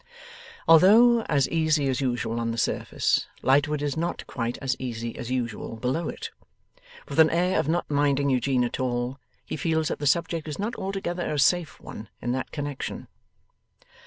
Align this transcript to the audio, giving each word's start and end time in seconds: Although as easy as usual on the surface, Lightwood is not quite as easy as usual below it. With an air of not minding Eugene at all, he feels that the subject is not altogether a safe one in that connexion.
Although 0.67 1.21
as 1.29 1.47
easy 1.49 1.87
as 1.87 2.01
usual 2.01 2.39
on 2.39 2.49
the 2.49 2.57
surface, 2.57 3.27
Lightwood 3.43 3.83
is 3.83 3.95
not 3.95 4.25
quite 4.25 4.57
as 4.57 4.75
easy 4.79 5.15
as 5.15 5.29
usual 5.29 5.75
below 5.75 6.09
it. 6.09 6.31
With 7.07 7.19
an 7.19 7.29
air 7.29 7.59
of 7.59 7.69
not 7.69 7.87
minding 7.87 8.27
Eugene 8.31 8.63
at 8.63 8.79
all, 8.79 9.19
he 9.45 9.55
feels 9.55 9.89
that 9.89 9.99
the 9.99 10.07
subject 10.07 10.47
is 10.47 10.57
not 10.57 10.75
altogether 10.75 11.31
a 11.31 11.37
safe 11.37 11.79
one 11.79 12.09
in 12.19 12.31
that 12.31 12.51
connexion. 12.51 13.09